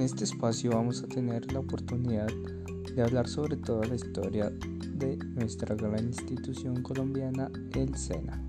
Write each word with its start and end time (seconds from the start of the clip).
En 0.00 0.06
este 0.06 0.24
espacio 0.24 0.70
vamos 0.70 1.02
a 1.02 1.06
tener 1.06 1.52
la 1.52 1.58
oportunidad 1.58 2.26
de 2.94 3.02
hablar 3.02 3.28
sobre 3.28 3.58
toda 3.58 3.86
la 3.86 3.96
historia 3.96 4.48
de 4.94 5.18
nuestra 5.18 5.74
gran 5.74 6.06
institución 6.06 6.82
colombiana, 6.82 7.52
el 7.74 7.94
SENA. 7.94 8.42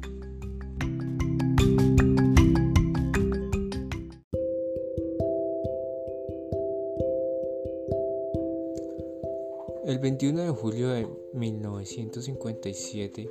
El 9.83 9.99
21 9.99 10.43
de 10.43 10.51
julio 10.51 10.87
de 10.91 11.05
1957 11.33 13.29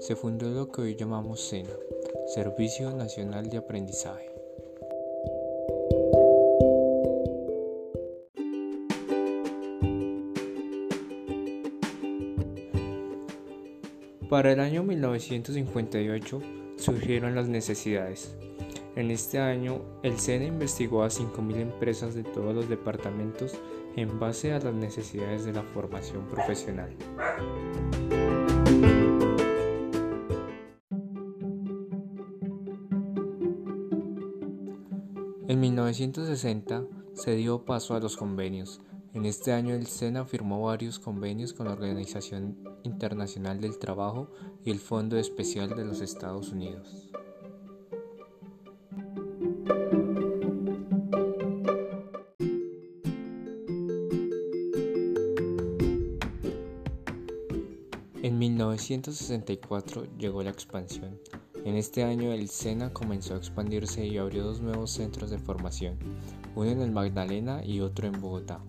se 0.00 0.16
fundó 0.16 0.50
lo 0.50 0.72
que 0.72 0.80
hoy 0.80 0.96
llamamos 0.96 1.40
SENA, 1.40 1.70
Servicio 2.34 2.90
Nacional 2.96 3.48
de 3.48 3.58
Aprendizaje. 3.58 4.29
Para 14.30 14.52
el 14.52 14.60
año 14.60 14.84
1958 14.84 16.40
surgieron 16.76 17.34
las 17.34 17.48
necesidades. 17.48 18.36
En 18.94 19.10
este 19.10 19.40
año, 19.40 19.82
el 20.04 20.20
SENA 20.20 20.44
investigó 20.44 21.02
a 21.02 21.08
5.000 21.08 21.56
empresas 21.56 22.14
de 22.14 22.22
todos 22.22 22.54
los 22.54 22.68
departamentos 22.68 23.58
en 23.96 24.20
base 24.20 24.52
a 24.52 24.60
las 24.60 24.72
necesidades 24.72 25.44
de 25.44 25.52
la 25.52 25.64
formación 25.64 26.28
profesional. 26.28 26.94
En 35.48 35.58
1960 35.58 36.84
se 37.14 37.34
dio 37.34 37.64
paso 37.64 37.96
a 37.96 38.00
los 38.00 38.16
convenios, 38.16 38.80
en 39.12 39.26
este 39.26 39.52
año 39.52 39.74
el 39.74 39.88
SENA 39.88 40.24
firmó 40.24 40.62
varios 40.62 41.00
convenios 41.00 41.52
con 41.52 41.66
la 41.66 41.72
Organización 41.72 42.56
Internacional 42.84 43.60
del 43.60 43.78
Trabajo 43.78 44.28
y 44.64 44.70
el 44.70 44.78
Fondo 44.78 45.18
Especial 45.18 45.70
de 45.76 45.84
los 45.84 46.00
Estados 46.00 46.50
Unidos. 46.52 47.10
En 58.22 58.38
1964 58.38 60.04
llegó 60.18 60.42
la 60.42 60.50
expansión. 60.50 61.18
En 61.64 61.74
este 61.74 62.04
año 62.04 62.32
el 62.32 62.48
SENA 62.48 62.92
comenzó 62.92 63.34
a 63.34 63.38
expandirse 63.38 64.06
y 64.06 64.18
abrió 64.18 64.44
dos 64.44 64.60
nuevos 64.60 64.90
centros 64.90 65.30
de 65.30 65.38
formación, 65.38 65.98
uno 66.54 66.70
en 66.70 66.80
el 66.80 66.90
Magdalena 66.90 67.64
y 67.64 67.80
otro 67.80 68.06
en 68.06 68.20
Bogotá. 68.20 68.60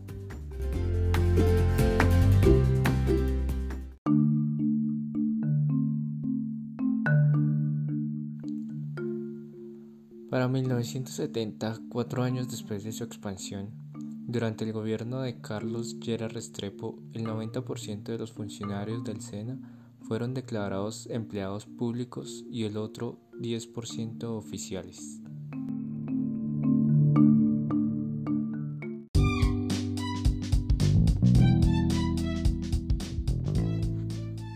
Para 10.32 10.48
1970, 10.48 11.82
cuatro 11.90 12.24
años 12.24 12.50
después 12.50 12.86
de 12.86 12.94
su 12.94 13.04
expansión, 13.04 13.72
durante 14.26 14.64
el 14.64 14.72
gobierno 14.72 15.20
de 15.20 15.42
Carlos 15.42 16.00
Llera 16.00 16.30
Restrepo, 16.30 16.98
el 17.12 17.26
90% 17.26 18.04
de 18.04 18.18
los 18.18 18.32
funcionarios 18.32 19.04
del 19.04 19.20
SENA 19.20 19.60
fueron 20.08 20.34
declarados 20.34 21.08
empleados 21.08 21.66
públicos 21.66 22.46
y 22.50 22.64
el 22.64 22.78
otro 22.78 23.20
10% 23.42 24.24
oficiales. 24.24 25.20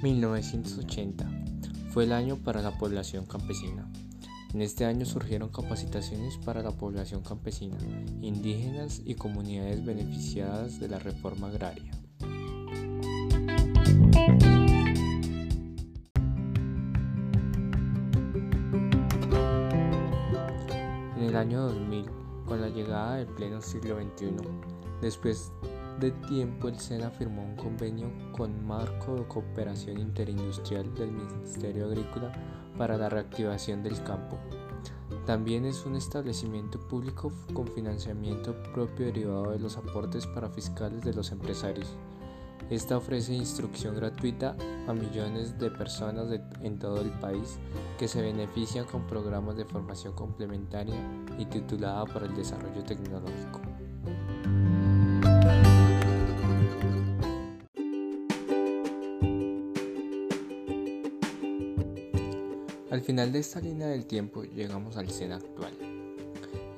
...1980... 0.02 1.90
fue 1.90 2.06
el 2.06 2.14
año 2.14 2.38
para 2.38 2.62
la 2.62 2.78
población 2.78 3.26
campesina. 3.26 3.92
En 4.56 4.62
este 4.62 4.86
año 4.86 5.06
surgieron 5.06 5.50
capacitaciones 5.50 6.38
para 6.38 6.64
la 6.64 6.72
población 6.72 7.22
campesina, 7.22 7.76
indígenas 8.22 9.02
y 9.04 9.16
comunidades 9.16 9.84
beneficiadas 9.84 10.80
de 10.80 10.88
la 10.88 10.98
reforma 10.98 11.50
agraria. 11.50 11.92
En 21.18 21.24
el 21.24 21.36
año 21.36 21.64
2000, 21.64 22.06
con 22.46 22.62
la 22.62 22.70
llegada 22.70 23.18
del 23.18 23.28
pleno 23.28 23.62
siglo 23.62 23.98
XXI, 24.00 24.38
después 25.02 25.52
de 26.00 26.12
tiempo 26.30 26.70
el 26.70 26.80
SENA 26.80 27.10
firmó 27.10 27.44
un 27.44 27.58
convenio 27.58 28.10
con 28.32 28.66
Marco 28.66 29.16
de 29.16 29.28
Cooperación 29.28 30.00
Interindustrial 30.00 30.94
del 30.96 31.12
Ministerio 31.12 31.88
Agrícola 31.88 32.32
para 32.78 32.98
la 32.98 33.10
reactivación 33.10 33.84
del 33.84 34.02
campo. 34.04 34.38
También 35.26 35.66
es 35.66 35.86
un 35.86 35.96
establecimiento 35.96 36.80
público 36.80 37.32
con 37.54 37.68
financiamiento 37.68 38.56
propio 38.74 39.08
derivado 39.08 39.52
de 39.52 39.60
los 39.60 39.78
aportes 39.78 40.28
para 40.28 40.50
fiscales 40.50 41.04
de 41.04 41.14
los 41.14 41.32
empresarios. 41.32 41.96
Esta 42.70 42.98
ofrece 42.98 43.34
instrucción 43.34 43.96
gratuita 43.96 44.56
a 44.88 44.94
millones 44.94 45.58
de 45.60 45.70
personas 45.70 46.28
en 46.62 46.80
todo 46.80 47.02
el 47.02 47.12
país 47.20 47.60
que 48.00 48.08
se 48.08 48.22
benefician 48.22 48.86
con 48.86 49.06
programas 49.06 49.56
de 49.56 49.66
formación 49.66 50.14
complementaria 50.14 50.96
y 51.38 51.46
titulada 51.46 52.06
para 52.06 52.26
el 52.26 52.36
desarrollo 52.36 52.84
tecnológico. 52.84 53.62
Al 62.96 63.02
final 63.02 63.34
de 63.34 63.40
esta 63.40 63.60
línea 63.60 63.88
del 63.88 64.06
tiempo 64.06 64.44
llegamos 64.44 64.96
al 64.96 65.10
SENA 65.10 65.36
actual. 65.36 65.74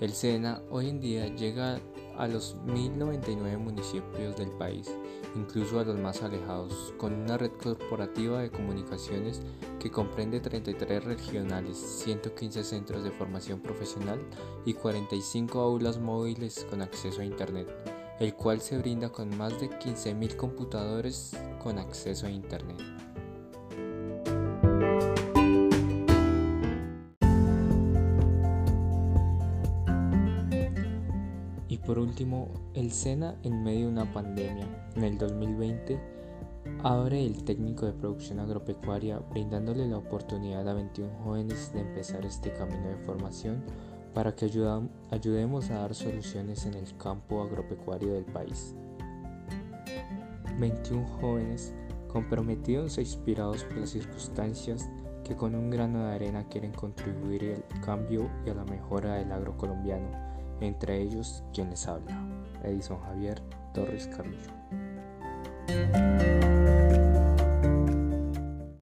El 0.02 0.14
SENA 0.14 0.64
hoy 0.72 0.90
en 0.90 1.00
día 1.00 1.28
llega 1.36 1.80
a 2.18 2.28
los 2.28 2.56
1099 2.66 3.58
municipios 3.58 4.36
del 4.36 4.50
país, 4.50 4.90
incluso 5.36 5.80
a 5.80 5.84
los 5.84 6.00
más 6.00 6.24
alejados, 6.24 6.92
con 6.98 7.14
una 7.14 7.38
red 7.38 7.52
corporativa 7.52 8.42
de 8.42 8.50
comunicaciones 8.50 9.44
que 9.80 9.92
comprende 9.92 10.40
33 10.40 11.04
regionales, 11.04 11.78
115 11.78 12.64
centros 12.64 13.04
de 13.04 13.12
formación 13.12 13.60
profesional 13.60 14.20
y 14.66 14.74
45 14.74 15.60
aulas 15.60 16.00
móviles 16.00 16.66
con 16.68 16.82
acceso 16.82 17.22
a 17.22 17.26
Internet, 17.26 17.68
el 18.20 18.34
cual 18.34 18.60
se 18.60 18.80
brinda 18.80 19.10
con 19.10 19.38
más 19.38 19.62
de 19.62 19.70
15.000 19.70 20.36
computadores 20.36 21.38
con 21.62 21.78
acceso 21.78 22.26
a 22.26 22.32
Internet. 22.32 22.97
Por 31.88 32.00
último, 32.00 32.50
el 32.74 32.92
SENA 32.92 33.38
en 33.44 33.64
medio 33.64 33.86
de 33.86 33.94
una 33.94 34.14
pandemia. 34.14 34.68
En 34.98 35.06
el 35.06 35.18
2020 35.18 35.98
abre 36.84 37.26
el 37.26 37.46
técnico 37.46 37.86
de 37.86 37.94
producción 37.94 38.42
agropecuaria 38.42 39.20
brindándole 39.20 39.88
la 39.88 39.98
oportunidad 39.98 40.68
a 40.68 40.74
21 40.74 41.10
jóvenes 41.24 41.72
de 41.74 41.80
empezar 41.80 42.26
este 42.26 42.52
camino 42.52 42.90
de 42.90 42.98
formación 42.98 43.64
para 44.14 44.36
que 44.36 44.52
ayudemos 45.12 45.70
a 45.70 45.80
dar 45.80 45.96
soluciones 45.96 46.66
en 46.66 46.74
el 46.74 46.98
campo 46.98 47.42
agropecuario 47.42 48.16
del 48.16 48.26
país. 48.26 48.76
21 50.60 51.08
jóvenes 51.22 51.74
comprometidos 52.10 52.98
e 52.98 53.02
inspirados 53.02 53.64
por 53.64 53.78
las 53.78 53.92
circunstancias 53.92 54.90
que 55.24 55.38
con 55.38 55.56
un 55.56 55.70
grano 55.70 56.06
de 56.06 56.16
arena 56.16 56.50
quieren 56.50 56.74
contribuir 56.74 57.64
al 57.72 57.80
cambio 57.80 58.30
y 58.46 58.50
a 58.50 58.56
la 58.56 58.66
mejora 58.66 59.16
del 59.16 59.32
agro 59.32 59.56
colombiano 59.56 60.27
entre 60.62 61.02
ellos 61.02 61.44
quien 61.54 61.70
les 61.70 61.88
habla, 61.88 62.18
Edison 62.64 63.00
Javier 63.00 63.42
Torres 63.74 64.08
Carrillo. 64.08 64.52